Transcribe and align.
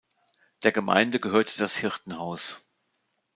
Der 0.63 0.71
Gemeinde 0.71 1.19
gehörte 1.19 1.59
Das 1.59 1.77
Hirtenhaus. 1.77 2.65